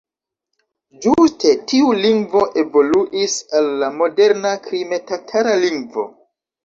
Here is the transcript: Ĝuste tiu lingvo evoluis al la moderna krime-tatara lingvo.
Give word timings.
Ĝuste 1.05 1.51
tiu 1.71 1.91
lingvo 2.05 2.41
evoluis 2.63 3.35
al 3.59 3.69
la 3.83 3.91
moderna 4.01 4.55
krime-tatara 4.65 5.55
lingvo. 5.67 6.07